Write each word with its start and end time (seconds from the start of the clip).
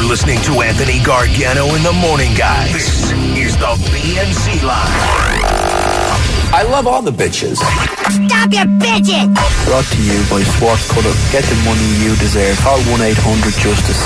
You're 0.00 0.08
listening 0.08 0.40
to 0.44 0.62
Anthony 0.62 0.98
Gargano 1.04 1.74
in 1.74 1.82
the 1.82 1.92
Morning 1.92 2.32
Guys. 2.32 2.72
This 2.72 3.12
is 3.36 3.54
the 3.58 3.76
B&C 3.92 4.64
line. 4.64 4.88
I 6.56 6.66
love 6.70 6.86
all 6.86 7.02
the 7.02 7.10
bitches. 7.10 7.56
Stop 8.08 8.50
your 8.50 8.64
bitching! 8.80 9.34
Brought 9.66 9.84
to 9.84 10.02
you 10.02 10.16
by 10.30 10.42
Swartz 10.56 10.88
Culleton. 10.88 11.32
Get 11.32 11.44
the 11.44 11.54
money 11.66 11.84
you 12.02 12.16
deserve. 12.16 12.56
Call 12.60 12.80
1 12.80 13.02
800 13.02 13.52
Justice. 13.60 14.00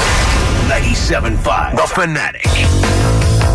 97.5, 0.66 1.76
The 1.76 1.86
Fanatic. 1.94 2.42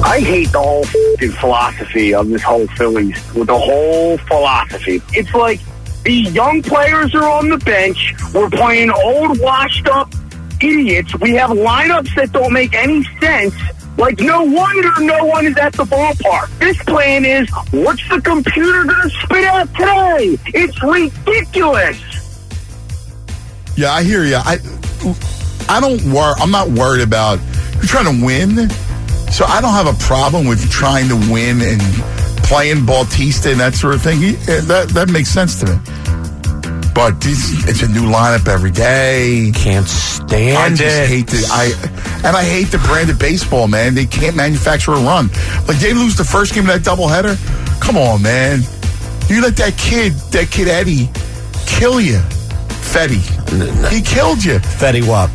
I 0.06 0.22
hate 0.22 0.54
the 0.54 0.62
whole 0.62 0.86
f***ing 0.86 1.32
philosophy 1.32 2.14
of 2.14 2.30
this 2.30 2.42
whole 2.42 2.68
Phillies. 2.68 3.22
With 3.34 3.48
the 3.48 3.60
whole 3.60 4.18
philosophy, 4.18 5.02
it's 5.12 5.34
like 5.34 5.60
the 6.06 6.14
young 6.14 6.62
players 6.62 7.14
are 7.16 7.30
on 7.30 7.50
the 7.50 7.58
bench. 7.58 8.16
We're 8.34 8.50
playing 8.50 8.92
old, 8.92 9.42
washed-up 9.42 10.14
idiots. 10.62 11.18
We 11.20 11.32
have 11.36 11.52
lineups 11.52 12.16
that 12.16 12.32
don't 12.32 12.54
make 12.54 12.74
any 12.74 13.04
sense. 13.20 13.54
Like, 13.98 14.20
no 14.20 14.44
wonder 14.44 14.92
no 15.02 15.26
one 15.26 15.46
is 15.46 15.58
at 15.58 15.74
the 15.74 15.84
ballpark. 15.84 16.58
This 16.60 16.82
plan 16.84 17.26
is, 17.26 17.50
what's 17.72 18.08
the 18.08 18.22
computer 18.22 18.86
going 18.86 19.02
to 19.02 19.10
spit 19.10 19.44
out 19.44 19.68
today? 19.76 20.38
It's 20.54 20.82
ridiculous. 20.82 22.00
Yeah, 23.76 23.92
I 23.92 24.04
hear 24.04 24.24
you. 24.24 24.36
I 24.38 24.58
I 25.70 25.80
don't 25.80 26.02
worry. 26.14 26.34
I'm 26.40 26.52
not 26.52 26.70
worried 26.70 27.02
about 27.04 27.40
you're 27.76 27.84
trying 27.84 28.20
to 28.20 28.26
win. 28.26 28.70
So 29.32 29.46
I 29.46 29.62
don't 29.62 29.74
have 29.74 29.88
a 29.88 29.98
problem 30.04 30.48
with 30.48 30.70
trying 30.72 31.08
to 31.10 31.16
win 31.32 31.62
and 31.62 31.82
playing 32.44 32.86
Bautista 32.86 33.52
and 33.52 33.60
that 33.60 33.76
sort 33.76 33.96
of 33.96 34.02
thing. 34.02 34.22
Eh, 34.24 34.62
That 34.62 34.90
that 34.90 35.10
makes 35.10 35.30
sense 35.30 35.60
to 35.62 35.66
me. 35.68 35.78
But 36.94 37.22
this, 37.22 37.68
it's 37.68 37.82
a 37.82 37.88
new 37.88 38.04
lineup 38.04 38.48
every 38.48 38.72
day. 38.72 39.52
Can't 39.56 39.88
stand 39.88 40.58
I 40.58 40.70
just 40.76 40.82
it. 41.02 41.08
hate 41.08 41.28
the 41.28 41.48
I 41.52 41.72
and 42.28 42.36
I 42.36 42.44
hate 42.44 42.72
the 42.72 42.78
brand 42.80 43.10
of 43.10 43.18
baseball, 43.20 43.68
man. 43.68 43.96
They 43.96 44.06
can't 44.06 44.36
manufacture 44.36 44.92
a 44.94 45.00
run. 45.00 45.30
Like 45.68 45.78
they 45.80 45.94
lose 45.94 46.16
the 46.16 46.24
first 46.24 46.54
game 46.54 46.70
of 46.70 46.84
that 46.84 46.90
doubleheader. 46.90 47.38
Come 47.82 47.98
on, 47.98 48.22
man. 48.22 48.62
You 49.30 49.42
let 49.42 49.56
that 49.58 49.78
kid, 49.78 50.14
that 50.32 50.50
kid 50.52 50.68
Eddie, 50.68 51.10
kill 51.66 52.02
you. 52.02 52.20
Fetty. 52.90 53.22
He 53.92 54.02
killed 54.02 54.44
you. 54.44 54.58
Fetty 54.60 55.08
Wap. 55.08 55.30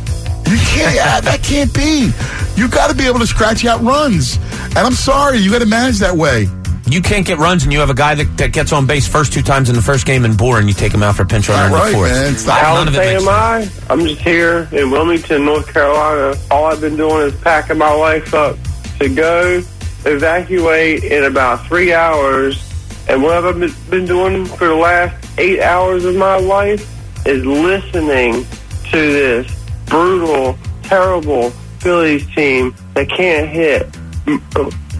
You 0.47 0.57
can't. 0.57 0.93
yeah, 0.95 1.19
that 1.21 1.41
can't 1.41 1.73
be. 1.73 2.11
You 2.55 2.69
got 2.69 2.89
to 2.89 2.95
be 2.95 3.05
able 3.07 3.19
to 3.19 3.27
scratch 3.27 3.65
out 3.65 3.81
runs. 3.81 4.37
And 4.75 4.79
I'm 4.79 4.93
sorry, 4.93 5.39
you 5.39 5.51
got 5.51 5.59
to 5.59 5.65
manage 5.65 5.99
that 5.99 6.15
way. 6.15 6.47
You 6.87 7.01
can't 7.01 7.25
get 7.25 7.39
runs, 7.39 7.63
and 7.63 7.73
you 7.73 7.79
have 7.79 7.89
a 7.89 7.95
guy 7.95 8.13
that, 8.15 8.37
that 8.37 8.53
gets 8.53 8.71
on 8.71 8.85
base 8.85 9.07
first 9.07 9.33
two 9.33 9.41
times 9.41 9.69
in 9.69 9.75
the 9.75 9.81
first 9.81 10.05
game 10.05 10.23
and 10.23 10.37
Bour, 10.37 10.59
and 10.59 10.67
you 10.67 10.73
take 10.73 10.93
him 10.93 11.01
out 11.01 11.15
for 11.15 11.23
a 11.23 11.25
pinch 11.25 11.49
runner 11.49 11.61
Not 11.61 11.65
in 11.67 11.71
the 11.71 11.77
right, 11.77 11.93
fourth. 11.93 12.11
man. 12.11 12.33
It's 12.33 12.45
not- 12.45 12.59
How 12.59 12.81
insane 12.81 13.17
am. 13.17 13.27
I? 13.27 13.67
I'm 13.89 14.01
just 14.01 14.21
here 14.21 14.67
in 14.71 14.91
Wilmington, 14.91 15.45
North 15.45 15.71
Carolina. 15.73 16.37
All 16.51 16.65
I've 16.65 16.81
been 16.81 16.95
doing 16.95 17.21
is 17.27 17.33
packing 17.41 17.79
my 17.79 17.91
life 17.91 18.33
up 18.35 18.57
to 18.99 19.09
go 19.09 19.63
evacuate 20.05 21.03
in 21.05 21.23
about 21.23 21.65
three 21.67 21.91
hours. 21.93 22.61
And 23.09 23.23
what 23.23 23.43
I've 23.43 23.59
been- 23.59 23.73
been 23.89 24.05
doing 24.05 24.45
for 24.45 24.67
the 24.67 24.75
last 24.75 25.15
eight 25.39 25.61
hours 25.61 26.05
of 26.05 26.15
my 26.15 26.37
life 26.37 26.87
is 27.25 27.43
listening 27.45 28.45
to 28.91 28.97
this 28.97 29.51
brutal, 29.87 30.55
terrible 30.83 31.51
Phillies 31.79 32.25
team 32.35 32.75
that 32.93 33.09
can't 33.09 33.49
hit. 33.49 33.89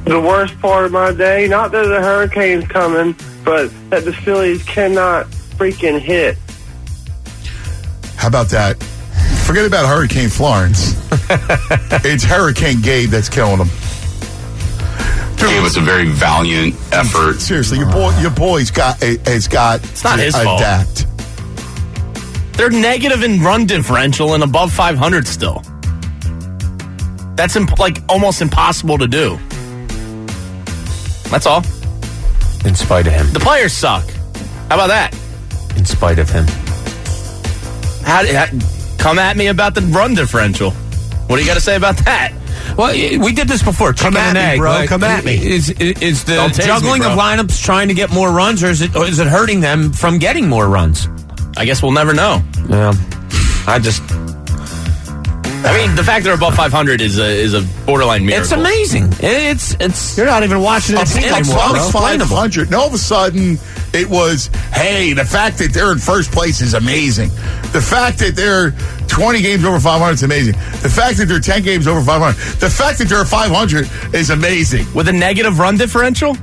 The 0.05 0.21
worst 0.21 0.59
part 0.59 0.85
of 0.85 0.91
my 0.91 1.11
day, 1.11 1.47
not 1.47 1.71
that 1.71 1.87
the 1.87 1.99
hurricane's 1.99 2.67
coming, 2.67 3.15
but 3.43 3.71
that 3.89 4.05
the 4.05 4.13
Phillies 4.13 4.61
cannot 4.63 5.25
freaking 5.57 5.99
hit. 5.99 6.37
How 8.15 8.27
about 8.27 8.49
that? 8.49 8.81
Forget 9.45 9.65
about 9.65 9.87
Hurricane 9.87 10.29
Florence. 10.29 10.93
it's 12.05 12.23
Hurricane 12.23 12.81
Gabe 12.81 13.09
that's 13.09 13.29
killing 13.29 13.57
them. 13.57 13.69
It 15.37 15.61
was 15.61 15.77
a 15.77 15.81
very 15.81 16.09
valiant 16.09 16.75
effort. 16.91 17.39
Seriously, 17.39 17.79
your 17.79 17.91
boy, 17.91 18.17
your 18.19 18.31
boy's 18.31 18.71
got 18.71 19.01
eh, 19.03 19.17
has 19.25 19.47
got 19.47 19.83
It's 19.83 20.03
not 20.03 20.17
to 20.17 20.21
his 20.23 20.35
fault. 20.35 20.61
They're 22.57 22.69
negative 22.69 23.23
in 23.23 23.41
run 23.41 23.65
differential 23.65 24.33
and 24.33 24.43
above 24.43 24.71
500 24.71 25.27
still. 25.27 25.61
That's 27.35 27.55
imp- 27.55 27.77
like 27.79 27.99
almost 28.07 28.41
impossible 28.41 28.97
to 28.97 29.07
do. 29.07 29.37
That's 31.29 31.45
all. 31.45 31.63
In 32.65 32.75
spite 32.75 33.07
of 33.07 33.13
him. 33.13 33.31
The 33.33 33.39
players 33.39 33.73
suck. 33.73 34.09
How 34.69 34.75
about 34.75 34.87
that? 34.87 35.13
In 35.77 35.85
spite 35.85 36.19
of 36.19 36.29
him. 36.29 36.45
How, 38.05 38.25
how, 38.25 38.47
come 38.97 39.19
at 39.19 39.37
me 39.37 39.47
about 39.47 39.75
the 39.75 39.81
run 39.81 40.13
differential. 40.13 40.71
What 40.71 41.35
do 41.35 41.41
you 41.41 41.47
got 41.47 41.55
to 41.55 41.61
say 41.61 41.75
about 41.75 41.97
that? 42.05 42.33
Well, 42.77 42.93
we 42.93 43.31
did 43.33 43.47
this 43.47 43.63
before. 43.63 43.93
Chicken 43.93 44.17
at 44.17 44.33
me, 44.33 44.39
egg, 44.39 44.59
bro. 44.59 44.71
Like, 44.71 44.89
Come 44.89 45.03
at 45.03 45.23
me. 45.23 45.35
Is, 45.35 45.69
is, 45.69 46.01
is 46.01 46.23
the 46.25 46.35
Don't 46.35 46.57
me, 46.57 46.63
juggling 46.63 47.03
of 47.03 47.11
lineups 47.11 47.63
trying 47.63 47.87
to 47.87 47.93
get 47.93 48.11
more 48.11 48.31
runs, 48.31 48.63
or 48.63 48.67
is 48.67 48.81
it 48.81 48.95
or 48.95 49.05
is 49.05 49.19
it 49.19 49.27
hurting 49.27 49.61
them 49.61 49.93
from 49.93 50.17
getting 50.19 50.49
more 50.49 50.67
runs? 50.67 51.07
I 51.57 51.65
guess 51.65 51.81
we'll 51.81 51.93
never 51.93 52.13
know. 52.13 52.43
Yeah, 52.69 52.93
I 53.67 53.79
just 53.81 54.03
I 55.65 55.77
mean, 55.77 55.95
the 55.95 56.03
fact 56.03 56.23
they're 56.25 56.35
above 56.35 56.55
500 56.55 57.01
is 57.01 57.17
a 57.19 57.25
is 57.25 57.53
a 57.53 57.61
borderline 57.85 58.25
miracle. 58.25 58.43
it's 58.43 58.51
amazing. 58.51 59.09
It's 59.19 59.75
it's 59.79 60.17
You're 60.17 60.25
not 60.27 60.43
even 60.43 60.61
watching 60.61 60.95
the 60.95 61.01
Up- 61.01 61.07
team 61.07 61.23
anymore, 61.23 61.57
above 61.57 61.91
500. 61.91 62.67
And 62.67 62.75
all 62.75 62.87
of 62.87 62.93
a 62.93 62.97
sudden, 62.97 63.57
it 63.93 64.09
was, 64.09 64.47
hey, 64.73 65.13
the 65.13 65.25
fact 65.25 65.57
that 65.59 65.73
they're 65.73 65.91
in 65.91 65.97
first 65.99 66.31
place 66.31 66.61
is 66.61 66.73
amazing. 66.73 67.29
The 67.73 67.81
fact 67.81 68.19
that 68.19 68.35
they're 68.35 68.71
20 69.07 69.41
games 69.41 69.63
over 69.65 69.79
500 69.79 70.13
is 70.13 70.23
amazing. 70.23 70.53
The 70.81 70.89
fact 70.89 71.17
that 71.17 71.25
they're 71.27 71.39
10 71.39 71.63
games 71.63 71.87
over 71.87 72.01
500. 72.01 72.35
The 72.59 72.69
fact 72.69 72.99
that 72.99 73.07
they're 73.07 73.25
500 73.25 73.89
is 74.13 74.29
amazing. 74.29 74.85
With 74.93 75.07
a 75.07 75.13
negative 75.13 75.59
run 75.59 75.77
differential, 75.77 76.35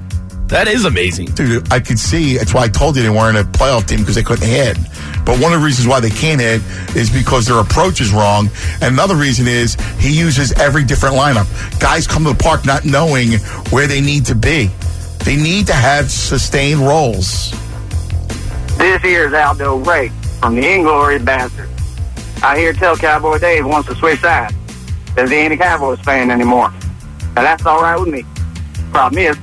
that 0.49 0.67
is 0.69 0.85
amazing. 0.85 1.27
Dude, 1.29 1.71
I 1.73 1.81
could 1.81 1.99
see. 1.99 2.37
That's 2.39 2.53
why 2.55 2.63
I 2.65 2.69
told 2.69 2.97
you 2.97 3.03
they 3.03 3.09
weren't 3.11 3.37
a 3.39 3.45
playoff 3.45 3.87
team 3.87 4.01
because 4.01 4.17
they 4.17 4.23
couldn't 4.23 4.47
hit. 4.49 4.77
But 5.25 5.41
one 5.41 5.53
of 5.53 5.61
the 5.61 5.65
reasons 5.65 5.87
why 5.87 6.01
they 6.01 6.11
can't 6.11 6.41
hit 6.41 6.63
is 6.97 7.11
because 7.11 7.47
their 7.47 7.59
approach 7.59 8.01
is 8.01 8.13
wrong. 8.13 8.51
And 8.81 8.95
another 8.95 9.15
reason 9.15 9.47
is 9.47 9.75
he 9.99 10.17
uses 10.17 10.53
every 10.53 10.85
different 10.85 11.15
lineup. 11.15 11.47
Guys 11.81 12.07
come 12.07 12.25
to 12.25 12.33
the 12.33 12.43
park 12.43 12.67
not 12.67 12.85
knowing 12.85 13.35
where 13.71 13.87
they 13.87 14.01
need 14.01 14.25
to 14.27 14.35
be. 14.35 14.71
They 15.25 15.37
need 15.37 15.67
to 15.69 15.75
have 15.75 16.11
sustained 16.11 16.81
roles. 16.81 17.53
This 18.79 19.01
here 19.03 19.29
is 19.29 19.35
Aldo 19.35 19.77
Ray 19.79 20.09
from 20.41 20.57
the 20.57 20.63
Inglourious 20.63 21.25
Basterds. 21.25 21.69
I 22.43 22.59
hear 22.59 22.73
tell 22.73 22.97
Cowboy 22.97 23.39
Dave 23.39 23.65
wants 23.65 23.89
to 23.89 23.95
switch 23.95 24.21
sides 24.21 24.55
because 25.07 25.31
he 25.31 25.37
ain't 25.37 25.53
a 25.53 25.57
Cowboys 25.57 26.01
fan 26.01 26.31
anymore. 26.31 26.73
Now 27.37 27.43
that's 27.43 27.65
all 27.65 27.81
right 27.81 27.99
with 27.99 28.09
me. 28.09 28.25
Problem 28.91 29.23
is, 29.23 29.39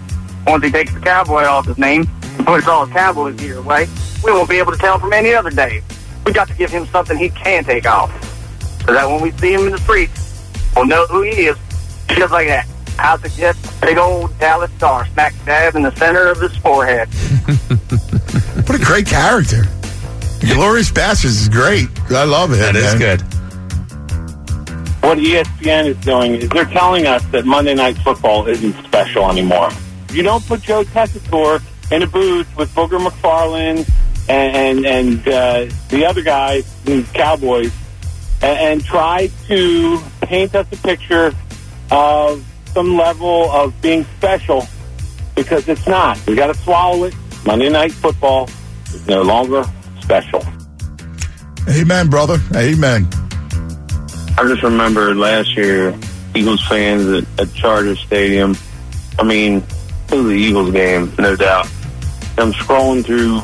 once 0.46 0.64
he 0.64 0.70
takes 0.70 0.94
the 0.94 1.00
Cowboy 1.00 1.44
off 1.44 1.66
his 1.66 1.78
name 1.78 2.06
puts 2.46 2.68
all 2.68 2.86
his 2.86 2.94
Cowboys 2.94 3.36
gear 3.36 3.58
away, 3.58 3.88
we 4.24 4.32
won't 4.32 4.50
be 4.50 4.58
able 4.58 4.72
to 4.72 4.78
tell 4.78 4.96
him 4.96 5.02
from 5.02 5.14
any 5.14 5.34
other 5.34 5.50
day. 5.50 5.82
We 6.26 6.34
got 6.34 6.48
to 6.48 6.54
give 6.54 6.70
him 6.70 6.86
something 6.88 7.18
he 7.18 7.30
can 7.30 7.64
take 7.64 7.86
off, 7.86 8.12
so 8.86 8.94
that 8.94 9.08
when 9.08 9.22
we 9.22 9.32
see 9.32 9.54
him 9.54 9.62
in 9.62 9.72
the 9.72 9.78
streets, 9.80 10.52
we'll 10.76 10.86
know 10.86 11.06
who 11.08 11.22
he 11.22 11.48
is. 11.48 11.58
Just 12.10 12.32
like 12.32 12.48
that. 12.48 12.68
I 12.98 13.18
suggest 13.18 13.82
big 13.82 13.98
old 13.98 14.38
Dallas 14.40 14.72
star 14.74 15.06
smack 15.08 15.34
dab 15.46 15.76
in 15.76 15.84
the 15.84 15.96
center 15.96 16.28
of 16.28 16.40
his 16.42 16.56
forehead. 16.58 17.08
What 18.70 18.80
a 18.80 18.86
great 18.86 19.08
character. 19.08 19.64
Glorious 20.42 20.92
Bastards 20.92 21.42
is 21.42 21.50
great. 21.50 21.88
I 22.12 22.24
love 22.24 22.54
it. 22.54 22.58
that 22.58 22.76
is 22.76 22.94
man. 23.00 23.18
good. 23.18 23.22
what 25.02 25.18
ESPN 25.18 25.88
is 25.88 25.98
doing 25.98 26.36
is 26.36 26.50
they're 26.50 26.66
telling 26.66 27.08
us 27.08 27.26
that 27.32 27.46
Monday 27.46 27.74
Night 27.74 27.98
Football 27.98 28.46
isn't 28.46 28.74
special 28.84 29.28
anymore. 29.28 29.72
You 30.12 30.22
don't 30.22 30.46
put 30.46 30.62
Joe 30.62 30.84
Tessitore 30.84 31.64
in 31.92 32.04
a 32.04 32.08
booth 32.08 32.56
with 32.58 32.70
Booger 32.76 33.04
McFarland 33.04 33.90
and 34.30 34.56
and, 34.56 34.86
and 34.86 35.28
uh, 35.28 35.74
the 35.90 36.06
other 36.06 36.22
guys, 36.22 36.72
the 36.84 37.04
Cowboys, 37.14 37.74
and, 38.42 38.60
and 38.60 38.86
try 38.86 39.30
to 39.48 40.00
paint 40.22 40.56
us 40.56 40.68
a 40.72 40.78
picture 40.78 41.34
of 41.92 42.46
some 42.74 42.96
level 42.96 43.52
of 43.52 43.80
being 43.82 44.06
special 44.18 44.68
because 45.36 45.68
it's 45.68 45.88
not. 45.88 46.20
We 46.28 46.36
got 46.36 46.48
to 46.48 46.62
swallow 46.62 47.06
it. 47.06 47.16
Monday 47.46 47.70
Night 47.70 47.92
Football 47.92 48.50
is 48.94 49.08
no 49.08 49.24
longer 49.24 49.64
special. 50.02 50.44
Amen, 51.68 52.10
brother. 52.10 52.40
Amen. 52.56 53.08
I 54.38 54.46
just 54.48 54.64
remember 54.64 55.16
last 55.16 55.56
year, 55.56 55.98
Eagles 56.36 56.66
fans 56.68 57.08
at, 57.08 57.40
at 57.40 57.54
Charger 57.54 57.96
Stadium. 57.96 58.56
I 59.18 59.24
mean, 59.24 59.64
it 60.12 60.16
was 60.16 60.26
the 60.26 60.32
Eagles 60.32 60.72
game, 60.72 61.14
no 61.18 61.36
doubt. 61.36 61.66
I'm 62.38 62.54
scrolling 62.54 63.04
through 63.04 63.42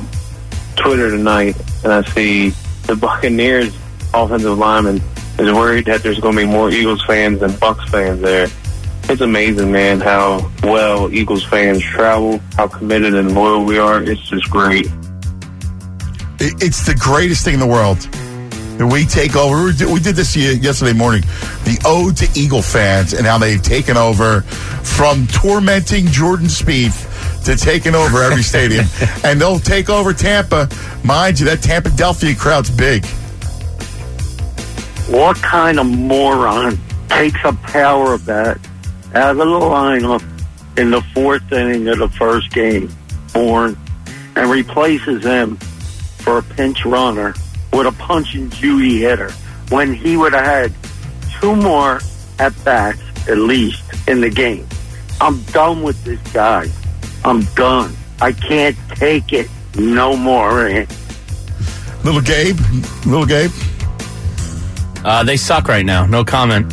Twitter 0.75 1.11
tonight, 1.11 1.55
and 1.83 1.91
I 1.91 2.03
see 2.11 2.49
the 2.83 2.95
Buccaneers 2.95 3.75
offensive 4.13 4.57
lineman 4.57 5.01
is 5.37 5.51
worried 5.51 5.85
that 5.85 6.01
there's 6.01 6.19
going 6.19 6.35
to 6.35 6.41
be 6.41 6.47
more 6.47 6.69
Eagles 6.69 7.03
fans 7.05 7.39
than 7.39 7.55
Bucks 7.57 7.89
fans 7.89 8.21
there. 8.21 8.47
It's 9.07 9.21
amazing, 9.21 9.71
man, 9.71 9.99
how 9.99 10.51
well 10.63 11.13
Eagles 11.13 11.43
fans 11.43 11.83
travel, 11.83 12.39
how 12.55 12.67
committed 12.67 13.13
and 13.13 13.35
loyal 13.35 13.63
we 13.63 13.77
are. 13.77 14.01
It's 14.01 14.21
just 14.29 14.49
great. 14.49 14.87
It's 16.39 16.85
the 16.85 16.95
greatest 16.95 17.45
thing 17.45 17.53
in 17.53 17.59
the 17.59 17.67
world. 17.67 18.07
we 18.91 19.05
take 19.05 19.35
over. 19.35 19.65
We 19.65 19.99
did, 19.99 20.15
this 20.15 20.35
yesterday 20.35 20.93
morning. 20.93 21.21
The 21.65 21.79
ode 21.85 22.17
to 22.17 22.39
Eagle 22.39 22.61
fans 22.61 23.13
and 23.13 23.25
how 23.27 23.37
they've 23.37 23.61
taken 23.61 23.95
over 23.95 24.41
from 24.41 25.27
tormenting 25.27 26.07
Jordan 26.07 26.47
Spieth 26.47 27.14
to 27.45 27.55
taking 27.55 27.95
over 27.95 28.21
every 28.21 28.43
stadium, 28.53 28.85
and 29.23 29.39
they'll 29.39 29.59
take 29.59 29.89
over 29.89 30.13
Tampa. 30.13 30.69
Mind 31.03 31.39
you, 31.39 31.45
that 31.45 31.61
Tampa 31.61 31.89
Delphia 31.89 32.35
crowd's 32.35 32.69
big. 32.69 33.05
What 35.07 35.37
kind 35.37 35.79
of 35.79 35.85
moron 35.87 36.79
takes 37.09 37.39
a 37.43 37.53
power 37.53 38.17
bet 38.17 38.57
out 39.13 39.31
of 39.31 39.37
the 39.37 39.45
lineup 39.45 40.23
in 40.77 40.89
the 40.89 41.01
fourth 41.13 41.51
inning 41.51 41.87
of 41.87 41.99
the 41.99 42.09
first 42.09 42.51
game, 42.51 42.91
Bour, 43.33 43.75
and 44.35 44.49
replaces 44.49 45.23
him 45.23 45.57
for 46.17 46.39
a 46.39 46.43
pinch 46.43 46.83
runner 46.85 47.33
with 47.71 47.87
a 47.87 47.91
punch 47.93 48.35
and 48.35 48.51
Judy 48.51 48.99
hitter 48.99 49.31
when 49.69 49.93
he 49.93 50.17
would 50.17 50.33
have 50.33 50.45
had 50.45 50.73
two 51.39 51.55
more 51.55 52.01
at 52.39 52.53
bats 52.65 52.99
at 53.27 53.37
least 53.37 53.83
in 54.07 54.21
the 54.21 54.29
game? 54.29 54.67
I'm 55.21 55.41
done 55.43 55.83
with 55.83 56.03
this 56.03 56.19
guy. 56.33 56.67
I'm 57.25 57.41
done. 57.55 57.93
I 58.21 58.31
can't 58.31 58.77
take 58.89 59.33
it 59.33 59.49
no 59.75 60.15
more. 60.15 60.69
Little 62.03 62.21
Gabe, 62.21 62.57
little 63.05 63.25
Gabe. 63.25 63.51
Uh, 65.03 65.23
they 65.23 65.35
suck 65.35 65.67
right 65.67 65.85
now. 65.85 66.05
No 66.05 66.23
comment. 66.23 66.71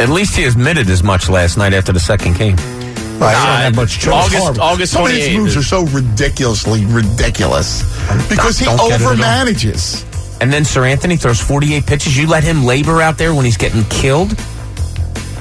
At 0.00 0.08
least 0.08 0.36
he 0.36 0.44
admitted 0.44 0.90
as 0.90 1.02
much 1.02 1.28
last 1.30 1.56
night 1.56 1.72
after 1.72 1.92
the 1.92 2.00
second 2.00 2.36
game. 2.36 2.56
Right, 2.56 3.34
he 3.34 3.46
don't 3.46 3.62
have 3.62 3.76
much 3.76 3.98
choice. 3.98 4.12
August, 4.12 4.36
Horrible. 4.42 4.60
August 4.62 4.92
Some 4.92 5.06
of 5.06 5.10
his 5.12 5.28
28th. 5.28 5.36
moves 5.38 5.56
are 5.56 5.62
so 5.62 5.84
ridiculously 5.86 6.84
ridiculous 6.86 7.82
because 8.28 8.58
he 8.58 8.66
Don't 8.66 8.76
get 8.88 9.00
it 9.00 9.04
at 9.04 9.16
overmanages. 9.16 10.40
And 10.42 10.52
then 10.52 10.64
Sir 10.66 10.84
Anthony 10.84 11.16
throws 11.16 11.40
48 11.40 11.86
pitches. 11.86 12.16
You 12.18 12.26
let 12.26 12.44
him 12.44 12.64
labor 12.64 13.00
out 13.00 13.16
there 13.18 13.34
when 13.34 13.44
he's 13.46 13.56
getting 13.56 13.84
killed? 13.84 14.32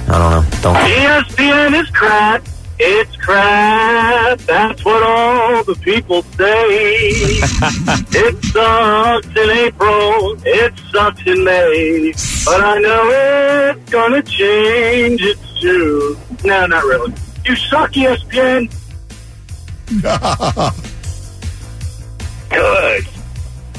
I 0.07 0.17
don't 0.17 0.31
know. 0.31 0.45
Don't. 0.61 0.75
ESPN 0.75 1.81
is 1.83 1.89
crap. 1.89 2.47
It's 2.77 3.15
crap. 3.17 4.37
That's 4.39 4.83
what 4.83 5.01
all 5.01 5.63
the 5.63 5.75
people 5.75 6.23
say. 6.23 6.65
it 8.11 8.45
sucks 8.45 9.27
in 9.27 9.49
April. 9.49 10.35
It 10.45 10.73
sucks 10.91 11.25
in 11.25 11.43
May. 11.43 12.13
But 12.45 12.61
I 12.63 12.79
know 12.79 13.09
it's 13.09 13.89
gonna 13.89 14.21
change 14.23 15.21
it 15.21 15.37
soon. 15.57 16.17
No, 16.43 16.65
not 16.65 16.83
really. 16.83 17.13
You 17.45 17.55
suck, 17.55 17.91
ESPN. 17.91 18.69
Good. 22.49 23.07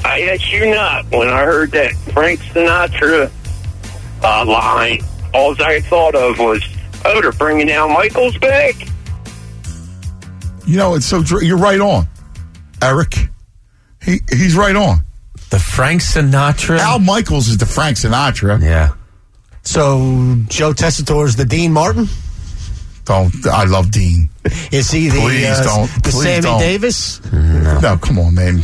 I 0.05 0.21
let 0.21 0.51
you 0.51 0.71
not 0.73 1.05
when 1.11 1.27
I 1.27 1.43
heard 1.43 1.71
that 1.71 1.93
Frank 2.13 2.39
Sinatra 2.39 3.31
uh, 4.23 4.45
line. 4.45 5.01
All 5.33 5.55
I 5.61 5.81
thought 5.81 6.15
of 6.15 6.39
was, 6.39 6.63
oh, 7.07 7.21
they're 7.21 7.31
bringing 7.31 7.69
Al 7.71 7.89
Michaels 7.89 8.37
back. 8.37 8.75
You 10.65 10.77
know, 10.77 10.95
it's 10.95 11.05
so 11.05 11.23
dr- 11.23 11.43
you're 11.43 11.57
right 11.57 11.79
on, 11.79 12.07
Eric. 12.81 13.15
He 14.03 14.19
he's 14.29 14.55
right 14.55 14.75
on. 14.75 14.99
The 15.49 15.59
Frank 15.59 16.01
Sinatra. 16.01 16.77
Al 16.79 16.99
Michaels 16.99 17.47
is 17.47 17.57
the 17.57 17.65
Frank 17.65 17.97
Sinatra. 17.97 18.61
Yeah. 18.61 18.93
So 19.63 20.35
Joe 20.47 20.73
Tessitore's 20.73 21.35
the 21.35 21.45
Dean 21.45 21.71
Martin. 21.71 22.07
Don't 23.07 23.33
I 23.47 23.63
love 23.63 23.89
Dean? 23.91 24.29
Is 24.71 24.91
he 24.91 25.07
the 25.09 25.19
Please 25.19 25.45
uh, 25.45 25.63
don't. 25.63 26.03
the 26.03 26.09
Please 26.09 26.23
Sammy 26.23 26.41
don't. 26.41 26.59
Davis? 26.59 27.21
No, 27.31 27.97
come 28.01 28.19
on, 28.19 28.35
man. 28.35 28.57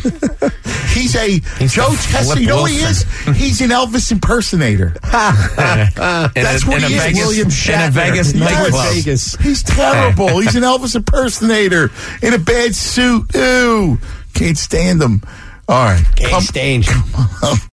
He's 0.92 1.16
a 1.16 1.40
Joe 1.66 1.90
the 1.90 2.06
Tessa. 2.10 2.40
You 2.40 2.46
know 2.46 2.62
what 2.62 2.70
he 2.70 2.78
is? 2.78 3.02
He's 3.36 3.60
an 3.62 3.70
Elvis 3.70 4.12
impersonator. 4.12 4.94
That's 5.02 6.66
what 6.66 6.82
in 6.82 6.88
he 6.90 6.94
a 6.94 6.98
is. 6.98 7.02
Vegas, 7.04 7.18
William 7.18 7.46
in 7.46 7.52
a 7.52 7.54
Shatner. 7.54 7.90
Vegas 7.90 8.32
Yes. 8.34 8.52
nightclub. 8.52 8.94
Vegas. 8.94 9.34
He's 9.36 9.62
terrible. 9.62 10.38
He's 10.40 10.54
an 10.56 10.62
Elvis 10.62 10.94
impersonator 10.94 11.90
in 12.22 12.34
a 12.34 12.38
bad 12.38 12.74
suit. 12.74 13.34
Ooh, 13.36 13.98
can't 14.34 14.58
stand 14.58 15.02
him. 15.02 15.22
All 15.68 15.84
right, 15.86 16.04
Can't 16.16 16.30
come- 16.30 16.42
stand 16.42 16.86
you. 16.86 16.92